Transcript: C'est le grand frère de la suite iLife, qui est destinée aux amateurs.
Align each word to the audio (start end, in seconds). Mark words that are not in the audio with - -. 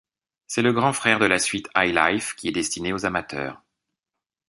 C'est 0.47 0.63
le 0.63 0.73
grand 0.73 0.93
frère 0.93 1.19
de 1.19 1.27
la 1.27 1.37
suite 1.37 1.69
iLife, 1.75 2.33
qui 2.33 2.47
est 2.47 2.51
destinée 2.51 2.91
aux 2.91 3.05
amateurs. 3.05 3.61